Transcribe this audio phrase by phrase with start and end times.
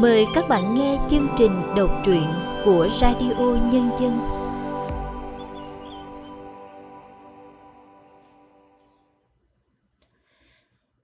[0.00, 2.24] Mời các bạn nghe chương trình đọc truyện
[2.64, 4.18] của Radio Nhân dân.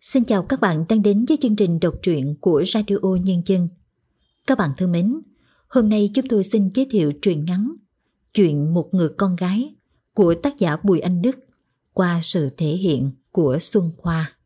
[0.00, 3.68] Xin chào các bạn đang đến với chương trình đọc truyện của Radio Nhân dân.
[4.46, 5.20] Các bạn thân mến,
[5.68, 7.72] hôm nay chúng tôi xin giới thiệu truyện ngắn
[8.34, 9.74] Chuyện một người con gái
[10.14, 11.38] của tác giả Bùi Anh Đức
[11.92, 14.36] qua sự thể hiện của Xuân Khoa.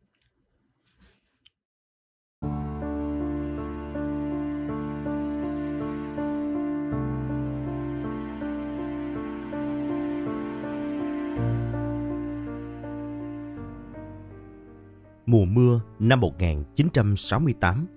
[15.27, 17.87] Mùa mưa năm 1968,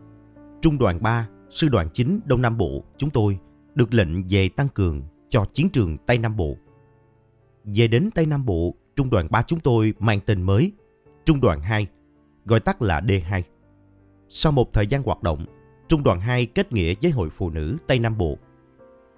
[0.63, 3.39] Trung đoàn 3, Sư đoàn 9 Đông Nam Bộ chúng tôi
[3.75, 6.57] được lệnh về tăng cường cho chiến trường Tây Nam Bộ.
[7.65, 10.73] Về đến Tây Nam Bộ, Trung đoàn 3 chúng tôi mang tên mới,
[11.25, 11.87] Trung đoàn 2,
[12.45, 13.43] gọi tắt là D2.
[14.29, 15.47] Sau một thời gian hoạt động,
[15.89, 18.39] Trung đoàn 2 kết nghĩa với Hội Phụ Nữ Tây Nam Bộ.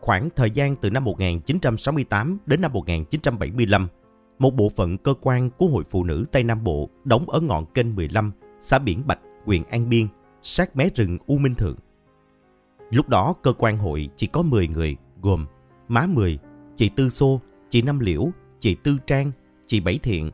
[0.01, 3.89] Khoảng thời gian từ năm 1968 đến năm 1975,
[4.43, 7.67] một bộ phận cơ quan của Hội Phụ Nữ Tây Nam Bộ đóng ở ngọn
[7.67, 10.07] kênh 15, xã Biển Bạch, huyện An Biên,
[10.43, 11.77] sát mé rừng U Minh Thượng.
[12.91, 15.47] Lúc đó cơ quan hội chỉ có 10 người gồm
[15.89, 16.39] má Mười,
[16.77, 18.29] chị Tư Xô, chị Năm Liễu,
[18.61, 19.33] chị Tư Trang,
[19.67, 20.31] chị Bảy Thiện,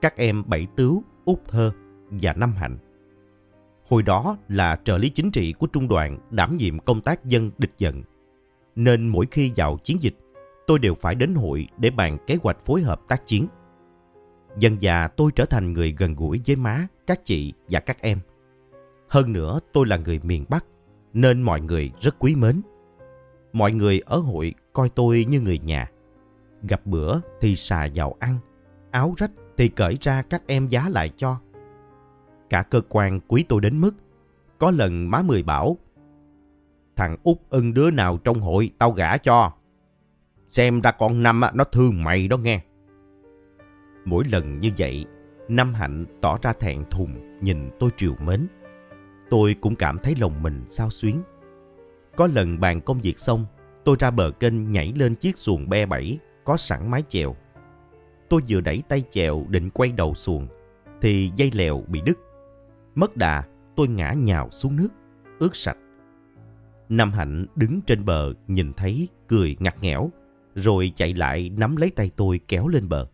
[0.00, 1.72] các em Bảy Tứ, Út Thơ
[2.10, 2.78] và Năm Hạnh.
[3.88, 7.50] Hồi đó là trợ lý chính trị của trung đoàn đảm nhiệm công tác dân
[7.58, 8.02] địch giận.
[8.76, 10.16] Nên mỗi khi vào chiến dịch,
[10.70, 13.46] tôi đều phải đến hội để bàn kế hoạch phối hợp tác chiến.
[14.58, 18.18] Dần già tôi trở thành người gần gũi với má, các chị và các em.
[19.08, 20.66] Hơn nữa tôi là người miền Bắc,
[21.12, 22.60] nên mọi người rất quý mến.
[23.52, 25.90] Mọi người ở hội coi tôi như người nhà.
[26.62, 28.38] Gặp bữa thì xà vào ăn,
[28.90, 31.40] áo rách thì cởi ra các em giá lại cho.
[32.50, 33.94] Cả cơ quan quý tôi đến mức,
[34.58, 35.76] có lần má Mười bảo,
[36.96, 39.52] thằng út ưng đứa nào trong hội tao gả cho.
[40.50, 42.60] Xem ra con Năm nó thương mày đó nghe.
[44.04, 45.06] Mỗi lần như vậy,
[45.48, 48.46] Năm Hạnh tỏ ra thẹn thùng nhìn tôi triều mến.
[49.30, 51.22] Tôi cũng cảm thấy lòng mình sao xuyến.
[52.16, 53.46] Có lần bàn công việc xong,
[53.84, 57.36] tôi ra bờ kênh nhảy lên chiếc xuồng be bảy có sẵn mái chèo.
[58.28, 60.48] Tôi vừa đẩy tay chèo định quay đầu xuồng,
[61.00, 62.18] thì dây lèo bị đứt.
[62.94, 63.44] Mất đà,
[63.76, 64.88] tôi ngã nhào xuống nước,
[65.38, 65.78] ướt sạch.
[66.88, 70.10] Nam Hạnh đứng trên bờ nhìn thấy cười ngặt nghẽo,
[70.54, 73.06] rồi chạy lại nắm lấy tay tôi kéo lên bờ.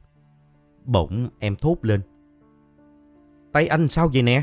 [0.85, 2.01] Bỗng em thốt lên.
[3.53, 4.43] Tay anh sao vậy nè?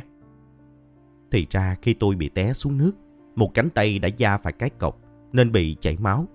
[1.32, 2.92] Thì ra khi tôi bị té xuống nước,
[3.36, 5.00] một cánh tay đã da phải cái cọc
[5.32, 6.26] nên bị chảy máu.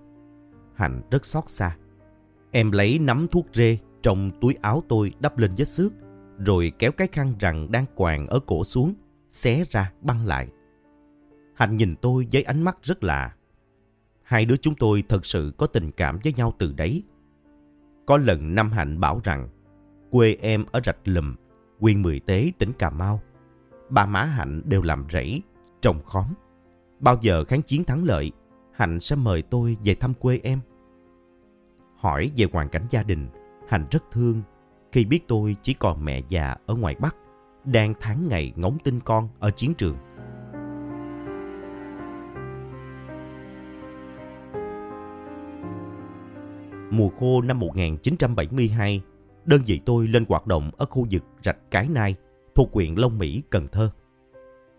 [0.75, 1.77] Hạnh rất xót xa.
[2.51, 5.91] Em lấy nắm thuốc rê trong túi áo tôi đắp lên vết xước,
[6.37, 8.93] rồi kéo cái khăn rằng đang quàng ở cổ xuống,
[9.29, 10.47] xé ra băng lại.
[11.55, 13.35] Hạnh nhìn tôi với ánh mắt rất lạ.
[14.29, 17.03] Hai đứa chúng tôi thật sự có tình cảm với nhau từ đấy.
[18.05, 19.49] Có lần Năm Hạnh bảo rằng
[20.11, 21.35] quê em ở Rạch Lùm,
[21.79, 23.21] huyện Mười Tế, tỉnh Cà Mau.
[23.89, 25.41] Ba má Hạnh đều làm rẫy,
[25.81, 26.25] trồng khóm.
[26.99, 28.31] Bao giờ kháng chiến thắng lợi,
[28.71, 30.59] Hạnh sẽ mời tôi về thăm quê em.
[31.95, 33.27] Hỏi về hoàn cảnh gia đình,
[33.67, 34.41] Hạnh rất thương
[34.91, 37.15] khi biết tôi chỉ còn mẹ già ở ngoài Bắc,
[37.65, 39.97] đang tháng ngày ngóng tin con ở chiến trường.
[46.99, 49.01] Mùa khô năm 1972,
[49.45, 52.15] đơn vị tôi lên hoạt động ở khu vực Rạch Cái Nai,
[52.55, 53.91] thuộc huyện Long Mỹ, Cần Thơ.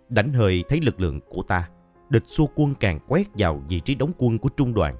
[0.08, 1.68] Đánh hơi thấy lực lượng của ta,
[2.10, 4.96] địch xua quân càng quét vào vị trí đóng quân của trung đoàn.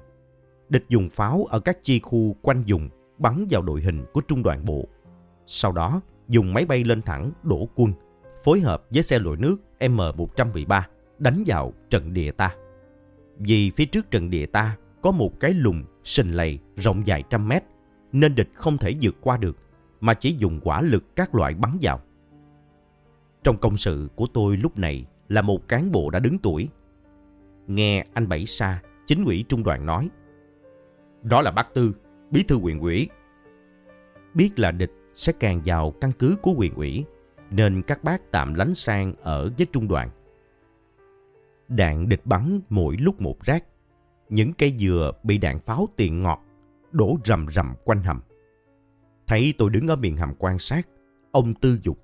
[0.69, 4.43] Địch dùng pháo ở các chi khu quanh dùng bắn vào đội hình của trung
[4.43, 4.87] đoàn bộ.
[5.45, 7.93] Sau đó, dùng máy bay lên thẳng đổ quân,
[8.43, 10.81] phối hợp với xe lội nước M113
[11.19, 12.55] đánh vào trận địa ta.
[13.37, 17.47] Vì phía trước trận địa ta có một cái lùng sình lầy rộng dài trăm
[17.47, 17.63] mét,
[18.11, 19.57] nên địch không thể vượt qua được,
[19.99, 22.01] mà chỉ dùng quả lực các loại bắn vào.
[23.43, 26.69] Trong công sự của tôi lúc này là một cán bộ đã đứng tuổi.
[27.67, 30.09] Nghe anh Bảy Sa, chính ủy trung đoàn nói.
[31.23, 31.95] Đó là bác Tư,
[32.31, 33.09] bí thư huyện ủy.
[34.33, 37.05] Biết là địch sẽ càng vào căn cứ của huyện ủy,
[37.49, 40.09] nên các bác tạm lánh sang ở với trung đoàn.
[41.67, 43.63] Đạn địch bắn mỗi lúc một rác.
[44.31, 46.41] Những cây dừa bị đạn pháo tiền ngọt,
[46.91, 48.21] đổ rầm rầm quanh hầm.
[49.27, 50.87] Thấy tôi đứng ở miệng hầm quan sát,
[51.31, 51.99] ông tư dục.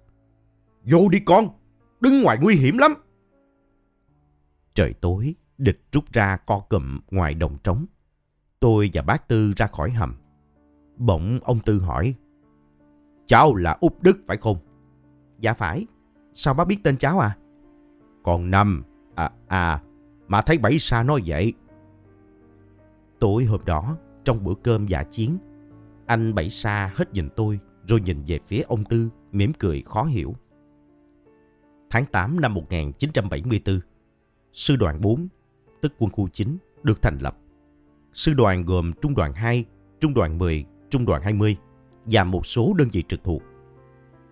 [0.83, 1.49] Vô đi con,
[1.99, 2.93] đứng ngoài nguy hiểm lắm.
[4.73, 7.85] Trời tối, địch rút ra co cụm ngoài đồng trống.
[8.59, 10.15] Tôi và bác Tư ra khỏi hầm.
[10.97, 12.13] Bỗng ông Tư hỏi.
[13.25, 14.57] Cháu là Út Đức phải không?
[15.39, 15.85] Dạ phải.
[16.33, 17.37] Sao bác biết tên cháu à?
[18.23, 18.83] Còn Năm.
[19.15, 19.81] À, à,
[20.27, 21.53] Mà thấy Bảy Sa nói vậy.
[23.19, 25.37] Tối hôm đó, trong bữa cơm giả chiến,
[26.05, 30.03] anh Bảy Sa hết nhìn tôi rồi nhìn về phía ông Tư, mỉm cười khó
[30.03, 30.35] hiểu.
[31.89, 33.79] Tháng 8 năm 1974,
[34.53, 35.27] Sư đoàn 4,
[35.81, 37.37] tức quân khu 9, được thành lập.
[38.13, 39.65] Sư đoàn gồm Trung đoàn 2,
[39.99, 41.57] Trung đoàn 10, Trung đoàn 20
[42.05, 43.41] và một số đơn vị trực thuộc.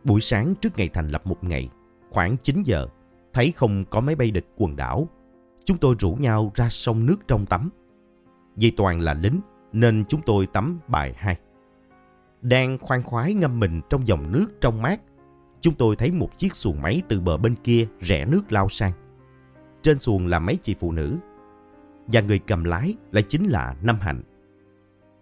[0.03, 1.69] Buổi sáng trước ngày thành lập một ngày,
[2.09, 2.87] khoảng 9 giờ,
[3.33, 5.07] thấy không có máy bay địch quần đảo.
[5.65, 7.69] Chúng tôi rủ nhau ra sông nước trong tắm.
[8.55, 9.41] Vì toàn là lính
[9.73, 11.37] nên chúng tôi tắm bài hai.
[12.41, 15.01] Đang khoan khoái ngâm mình trong dòng nước trong mát,
[15.61, 18.91] chúng tôi thấy một chiếc xuồng máy từ bờ bên kia rẽ nước lao sang.
[19.81, 21.17] Trên xuồng là mấy chị phụ nữ,
[22.07, 24.21] và người cầm lái lại chính là Năm Hạnh.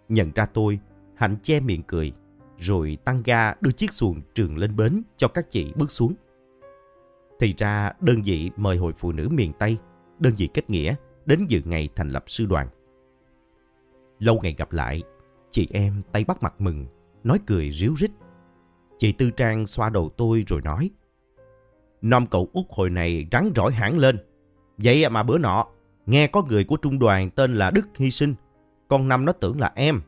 [0.09, 0.79] Nhận ra tôi,
[1.15, 2.13] Hạnh che miệng cười,
[2.57, 6.13] rồi tăng ga đưa chiếc xuồng trường lên bến cho các chị bước xuống.
[7.39, 9.77] Thì ra đơn vị mời Hội Phụ Nữ miền Tây,
[10.19, 10.95] đơn vị kết nghĩa,
[11.25, 12.67] đến dự ngày thành lập sư đoàn.
[14.23, 15.03] Lâu ngày gặp lại,
[15.49, 16.85] chị em tay bắt mặt mừng,
[17.23, 18.11] nói cười ríu rít.
[18.97, 20.89] Chị Tư Trang xoa đầu tôi rồi nói,
[22.01, 24.17] Năm cậu út hồi này rắn rỏi hẳn lên.
[24.77, 25.67] Vậy mà bữa nọ,
[26.05, 28.35] nghe có người của trung đoàn tên là Đức hy sinh.
[28.87, 30.01] Con Năm nó tưởng là em.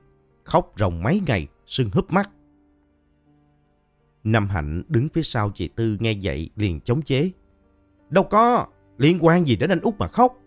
[0.43, 2.29] Khóc ròng mấy ngày, sưng húp mắt.
[4.23, 7.31] Năm Hạnh đứng phía sau chị Tư nghe vậy liền chống chế.
[8.09, 8.67] Đâu có,
[8.97, 10.37] liên quan gì đến anh út mà khóc.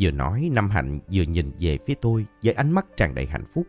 [0.00, 3.44] Vừa nói Năm Hạnh vừa nhìn về phía tôi với ánh mắt tràn đầy hạnh
[3.46, 3.66] phúc.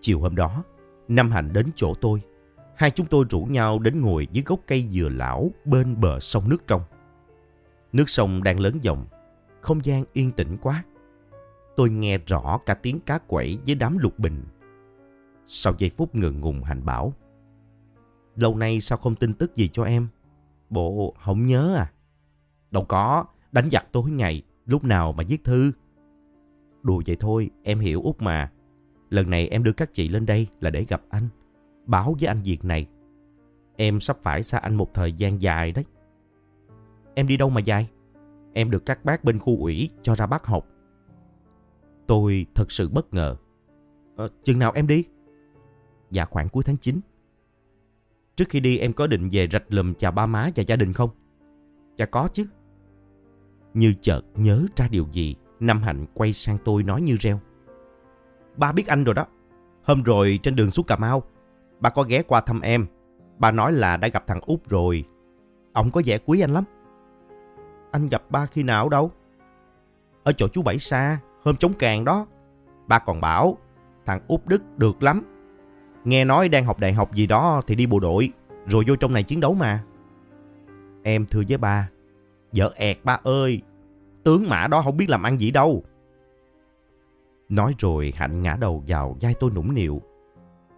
[0.00, 0.64] Chiều hôm đó,
[1.08, 2.22] Năm Hạnh đến chỗ tôi.
[2.76, 6.48] Hai chúng tôi rủ nhau đến ngồi dưới gốc cây dừa lão bên bờ sông
[6.48, 6.82] nước trong.
[7.92, 9.06] Nước sông đang lớn dòng,
[9.60, 10.84] không gian yên tĩnh quá.
[11.76, 14.44] Tôi nghe rõ cả tiếng cá quẩy với đám lục bình.
[15.46, 17.12] Sau giây phút ngượng ngùng Hạnh bảo.
[18.36, 20.08] Lâu nay sao không tin tức gì cho em?
[20.70, 21.92] Bộ không nhớ à?
[22.70, 25.72] Đâu có, đánh giặc tối ngày, lúc nào mà viết thư.
[26.82, 28.52] Đùa vậy thôi, em hiểu út mà.
[29.10, 31.28] Lần này em đưa các chị lên đây là để gặp anh.
[31.86, 32.86] Báo với anh việc này.
[33.76, 35.84] Em sắp phải xa anh một thời gian dài đấy.
[37.14, 37.90] Em đi đâu mà dài?
[38.52, 40.66] Em được các bác bên khu ủy cho ra bác học.
[42.06, 43.36] Tôi thật sự bất ngờ.
[44.16, 45.04] À, chừng nào em đi?
[46.10, 47.00] Dạ khoảng cuối tháng 9.
[48.36, 50.92] Trước khi đi em có định về rạch lùm chào ba má và gia đình
[50.92, 51.10] không?
[51.96, 52.46] Dạ có chứ.
[53.74, 57.40] Như chợt nhớ ra điều gì, Nam Hạnh quay sang tôi nói như reo.
[58.56, 59.26] Ba biết anh rồi đó.
[59.82, 61.22] Hôm rồi trên đường xuống Cà Mau,
[61.80, 62.86] ba có ghé qua thăm em.
[63.38, 65.04] Ba nói là đã gặp thằng út rồi.
[65.72, 66.64] Ông có vẻ quý anh lắm.
[67.90, 69.10] Anh gặp ba khi nào đâu?
[70.24, 72.26] Ở chỗ chú Bảy Sa, hôm chống càng đó.
[72.86, 73.58] Ba còn bảo,
[74.06, 75.22] thằng út Đức được lắm.
[76.04, 78.32] Nghe nói đang học đại học gì đó thì đi bộ đội,
[78.66, 79.84] rồi vô trong này chiến đấu mà.
[81.02, 81.88] Em thưa với ba,
[82.56, 83.62] vợ ẹt ba ơi,
[84.24, 85.84] tướng mã đó không biết làm ăn gì đâu.
[87.48, 90.02] Nói rồi Hạnh ngã đầu vào vai tôi nũng nịu.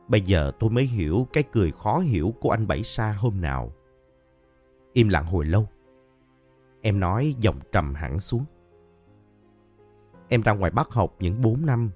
[0.09, 3.73] Bây giờ tôi mới hiểu cái cười khó hiểu của anh Bảy Sa hôm nào.
[4.93, 5.69] Im lặng hồi lâu.
[6.83, 8.45] Em nói giọng trầm hẳn xuống.
[10.29, 11.91] Em ra ngoài Bắc học những 4 năm.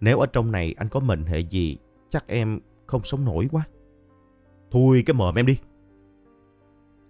[0.00, 1.78] Nếu ở trong này anh có mệnh hệ gì,
[2.08, 3.64] chắc em không sống nổi quá.
[4.70, 5.58] Thôi cái mồm em đi.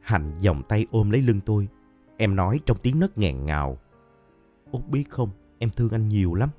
[0.01, 1.69] Hạnh vòng tay ôm lấy lưng tôi.
[2.17, 3.79] Em nói trong tiếng nấc nghẹn ngào.
[4.71, 6.51] Út biết không, em thương anh nhiều lắm.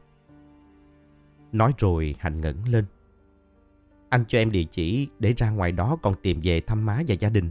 [1.51, 2.85] Nói rồi Hạnh ngẩng lên.
[4.09, 7.15] Anh cho em địa chỉ để ra ngoài đó còn tìm về thăm má và
[7.15, 7.49] gia đình.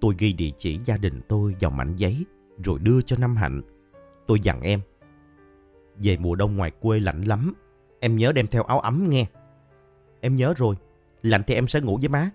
[0.00, 2.24] Tôi ghi địa chỉ gia đình tôi vào mảnh giấy
[2.64, 3.62] rồi đưa cho Năm Hạnh.
[4.26, 4.80] Tôi dặn em.
[5.96, 7.54] Về mùa đông ngoài quê lạnh lắm.
[8.00, 9.26] Em nhớ đem theo áo ấm nghe.
[10.20, 10.76] Em nhớ rồi.
[11.22, 12.30] Lạnh thì em sẽ ngủ với má.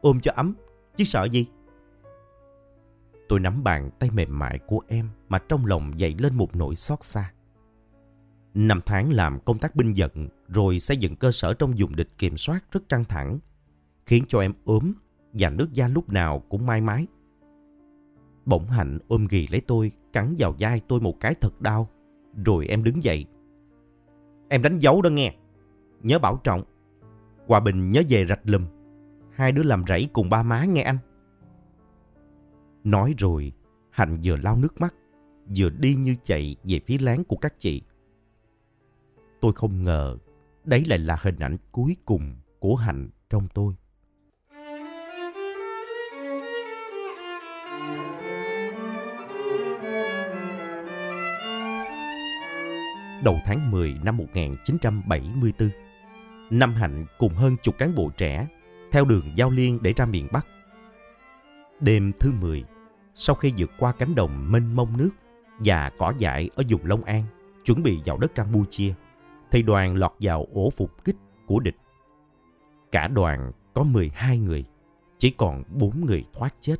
[0.00, 0.54] Ôm cho ấm.
[0.96, 1.46] Chứ sợ gì.
[3.32, 6.76] Tôi nắm bàn tay mềm mại của em mà trong lòng dậy lên một nỗi
[6.76, 7.32] xót xa.
[8.54, 12.08] Năm tháng làm công tác binh vận rồi xây dựng cơ sở trong vùng địch
[12.18, 13.38] kiểm soát rất căng thẳng,
[14.06, 14.92] khiến cho em ốm
[15.32, 17.06] và nước da lúc nào cũng mai mái.
[18.44, 21.88] Bỗng Hạnh ôm ghì lấy tôi, cắn vào vai tôi một cái thật đau,
[22.44, 23.26] rồi em đứng dậy.
[24.48, 25.34] Em đánh dấu đó nghe,
[26.02, 26.62] nhớ bảo trọng.
[27.46, 28.66] Hòa Bình nhớ về rạch lùm,
[29.34, 30.98] hai đứa làm rẫy cùng ba má nghe anh.
[32.84, 33.52] Nói rồi,
[33.90, 34.94] Hạnh vừa lau nước mắt,
[35.56, 37.82] vừa đi như chạy về phía láng của các chị.
[39.40, 40.16] Tôi không ngờ
[40.64, 43.74] đấy lại là hình ảnh cuối cùng của Hạnh trong tôi.
[53.24, 55.70] Đầu tháng 10 năm 1974,
[56.50, 58.46] Năm Hạnh cùng hơn chục cán bộ trẻ
[58.92, 60.46] theo đường giao liên để ra miền Bắc.
[61.80, 62.64] Đêm thứ 10,
[63.14, 65.10] sau khi vượt qua cánh đồng mênh mông nước
[65.58, 67.24] và cỏ dại ở vùng Long An,
[67.64, 68.94] chuẩn bị vào đất Campuchia,
[69.50, 71.16] thì đoàn lọt vào ổ phục kích
[71.46, 71.76] của địch.
[72.92, 74.64] Cả đoàn có 12 người,
[75.18, 76.76] chỉ còn 4 người thoát chết.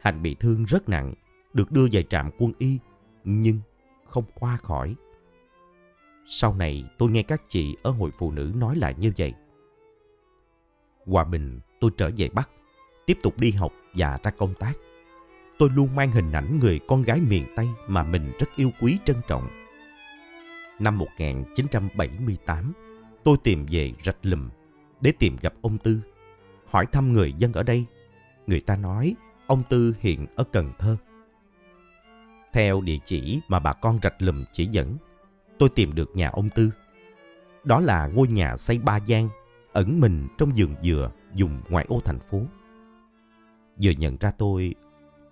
[0.00, 1.14] Hành bị thương rất nặng,
[1.52, 2.78] được đưa về trạm quân y,
[3.24, 3.60] nhưng
[4.04, 4.94] không qua khỏi.
[6.24, 9.34] Sau này tôi nghe các chị ở hội phụ nữ nói lại như vậy.
[11.06, 12.50] Hòa bình tôi trở về Bắc,
[13.06, 14.72] tiếp tục đi học và ra công tác.
[15.58, 18.98] Tôi luôn mang hình ảnh người con gái miền Tây mà mình rất yêu quý
[19.04, 19.48] trân trọng.
[20.78, 22.72] Năm 1978,
[23.24, 24.48] tôi tìm về Rạch Lùm
[25.00, 26.00] để tìm gặp ông Tư.
[26.66, 27.84] Hỏi thăm người dân ở đây.
[28.46, 29.14] Người ta nói
[29.46, 30.96] ông Tư hiện ở Cần Thơ.
[32.52, 34.96] Theo địa chỉ mà bà con Rạch Lùm chỉ dẫn,
[35.58, 36.70] tôi tìm được nhà ông Tư.
[37.64, 39.28] Đó là ngôi nhà xây ba gian,
[39.72, 42.42] ẩn mình trong vườn dừa dùng ngoại ô thành phố.
[43.82, 44.74] Vừa nhận ra tôi,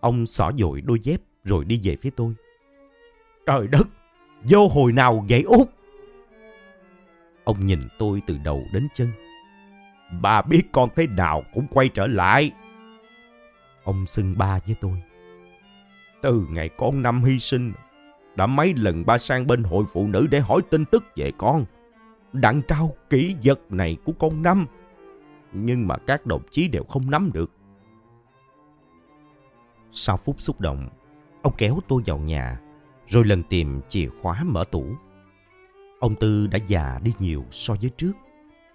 [0.04, 2.34] ông xỏ dội đôi dép rồi đi về phía tôi.
[3.46, 3.88] Trời đất,
[4.42, 5.68] vô hồi nào vậy út?
[7.44, 9.12] Ông nhìn tôi từ đầu đến chân.
[10.20, 12.50] Ba biết con thế nào cũng quay trở lại.
[13.84, 15.02] Ông xưng ba với tôi.
[16.22, 17.72] Từ ngày con năm hy sinh,
[18.36, 21.64] đã mấy lần ba sang bên hội phụ nữ để hỏi tin tức về con.
[22.32, 24.66] Đặng trao kỹ vật này của con năm.
[25.52, 27.50] Nhưng mà các đồng chí đều không nắm được.
[29.96, 30.88] Sau phút xúc động,
[31.42, 32.60] ông kéo tôi vào nhà,
[33.06, 34.86] rồi lần tìm chìa khóa mở tủ.
[36.00, 38.12] Ông Tư đã già đi nhiều so với trước,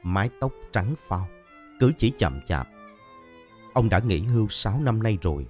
[0.03, 1.27] mái tóc trắng phao,
[1.79, 2.67] cử chỉ chậm chạp.
[3.73, 5.47] Ông đã nghỉ hưu 6 năm nay rồi.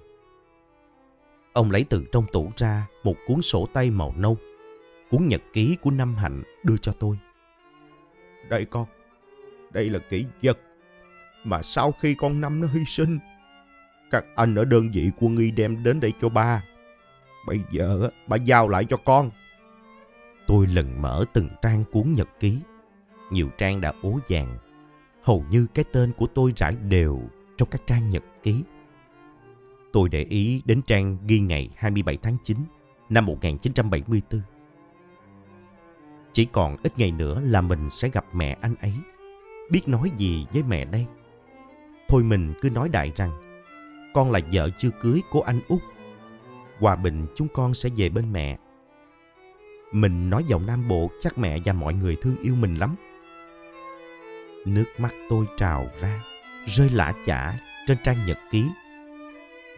[1.52, 4.36] Ông lấy từ trong tủ ra một cuốn sổ tay màu nâu,
[5.10, 7.18] cuốn nhật ký của Năm Hạnh đưa cho tôi.
[8.48, 8.86] Đây con,
[9.70, 10.58] đây là kỷ vật
[11.44, 13.18] mà sau khi con Năm nó hy sinh,
[14.10, 16.64] các anh ở đơn vị quân y đem đến đây cho ba.
[17.46, 19.30] Bây giờ ba giao lại cho con.
[20.46, 22.58] Tôi lần mở từng trang cuốn nhật ký.
[23.30, 24.58] Nhiều trang đã ố vàng.
[25.22, 27.20] Hầu như cái tên của tôi rải đều
[27.58, 28.62] trong các trang nhật ký.
[29.92, 32.56] Tôi để ý đến trang ghi ngày 27 tháng 9
[33.08, 34.40] năm 1974.
[36.32, 38.92] Chỉ còn ít ngày nữa là mình sẽ gặp mẹ anh ấy.
[39.70, 41.06] Biết nói gì với mẹ đây?
[42.08, 43.30] Thôi mình cứ nói đại rằng
[44.14, 45.82] con là vợ chưa cưới của anh út.
[46.78, 48.58] Hòa bình chúng con sẽ về bên mẹ.
[49.92, 52.96] Mình nói giọng nam bộ chắc mẹ và mọi người thương yêu mình lắm.
[54.66, 56.22] Nước mắt tôi trào ra,
[56.66, 57.54] rơi lã chả
[57.86, 58.66] trên trang nhật ký.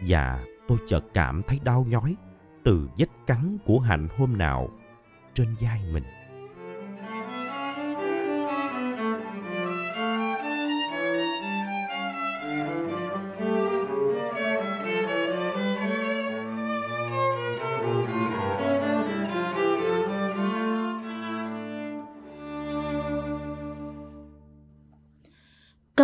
[0.07, 2.15] Và tôi chợt cảm thấy đau nhói
[2.63, 4.69] từ vết cắn của hạnh hôm nào
[5.33, 6.03] trên vai mình.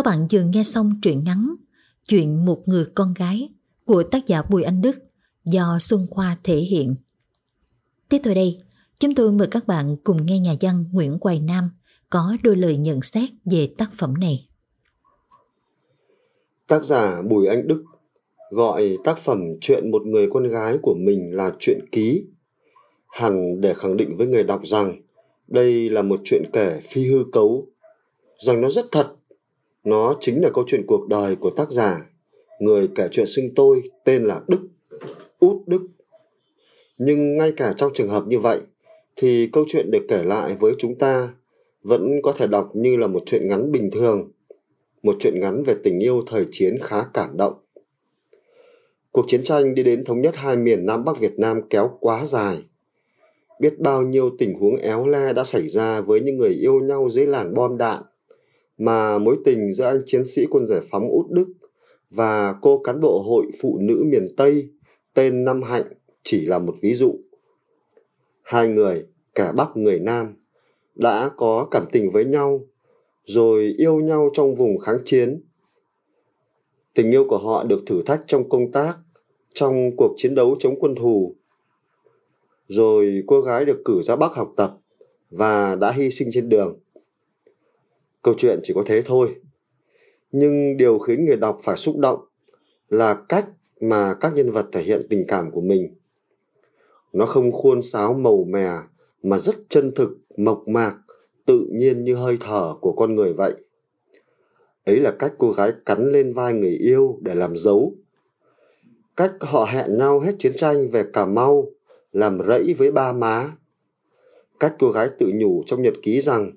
[0.00, 1.54] Các bạn vừa nghe xong truyện ngắn
[2.08, 3.48] Chuyện một người con gái
[3.84, 4.96] của tác giả Bùi Anh Đức
[5.44, 6.94] do Xuân Khoa thể hiện.
[8.08, 8.58] Tiếp theo đây,
[9.00, 11.70] chúng tôi mời các bạn cùng nghe nhà văn Nguyễn Hoài Nam
[12.10, 14.48] có đôi lời nhận xét về tác phẩm này.
[16.66, 17.84] Tác giả Bùi Anh Đức
[18.50, 22.24] gọi tác phẩm Chuyện một người con gái của mình là chuyện ký,
[23.08, 25.02] hẳn để khẳng định với người đọc rằng
[25.48, 27.66] đây là một chuyện kể phi hư cấu,
[28.38, 29.14] rằng nó rất thật
[29.84, 32.06] nó chính là câu chuyện cuộc đời của tác giả,
[32.60, 34.68] người kể chuyện sinh tôi tên là Đức,
[35.38, 35.86] Út Đức.
[36.98, 38.60] Nhưng ngay cả trong trường hợp như vậy,
[39.16, 41.34] thì câu chuyện được kể lại với chúng ta
[41.82, 44.30] vẫn có thể đọc như là một chuyện ngắn bình thường,
[45.02, 47.54] một chuyện ngắn về tình yêu thời chiến khá cảm động.
[49.12, 52.26] Cuộc chiến tranh đi đến thống nhất hai miền Nam Bắc Việt Nam kéo quá
[52.26, 52.64] dài.
[53.60, 57.08] Biết bao nhiêu tình huống éo le đã xảy ra với những người yêu nhau
[57.10, 58.02] dưới làn bom đạn,
[58.80, 61.46] mà mối tình giữa anh chiến sĩ quân giải phóng Út Đức
[62.10, 64.70] và cô cán bộ hội phụ nữ miền Tây
[65.14, 67.14] tên Năm Hạnh chỉ là một ví dụ.
[68.42, 70.34] Hai người, cả Bắc người Nam,
[70.94, 72.60] đã có cảm tình với nhau,
[73.24, 75.42] rồi yêu nhau trong vùng kháng chiến.
[76.94, 78.98] Tình yêu của họ được thử thách trong công tác,
[79.54, 81.36] trong cuộc chiến đấu chống quân thù.
[82.66, 84.76] Rồi cô gái được cử ra Bắc học tập
[85.30, 86.78] và đã hy sinh trên đường.
[88.22, 89.34] Câu chuyện chỉ có thế thôi.
[90.32, 92.20] Nhưng điều khiến người đọc phải xúc động
[92.88, 93.46] là cách
[93.80, 95.94] mà các nhân vật thể hiện tình cảm của mình.
[97.12, 98.70] Nó không khuôn sáo màu mè
[99.22, 100.96] mà rất chân thực, mộc mạc,
[101.46, 103.54] tự nhiên như hơi thở của con người vậy.
[104.84, 107.94] Ấy là cách cô gái cắn lên vai người yêu để làm dấu.
[109.16, 111.66] cách họ hẹn nhau hết chiến tranh về Cà Mau,
[112.12, 113.50] làm rẫy với ba má.
[114.60, 116.52] Cách cô gái tự nhủ trong nhật ký rằng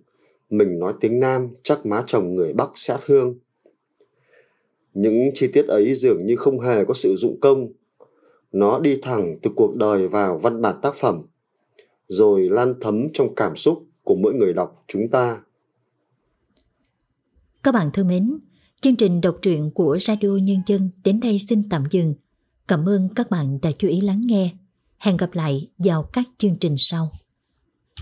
[0.57, 3.35] mình nói tiếng Nam chắc má chồng người Bắc sẽ thương.
[4.93, 7.67] Những chi tiết ấy dường như không hề có sự dụng công.
[8.51, 11.21] Nó đi thẳng từ cuộc đời vào văn bản tác phẩm,
[12.07, 15.41] rồi lan thấm trong cảm xúc của mỗi người đọc chúng ta.
[17.63, 18.39] Các bạn thân mến,
[18.81, 22.15] chương trình đọc truyện của Radio Nhân dân đến đây xin tạm dừng.
[22.67, 24.49] Cảm ơn các bạn đã chú ý lắng nghe.
[24.97, 27.11] Hẹn gặp lại vào các chương trình sau.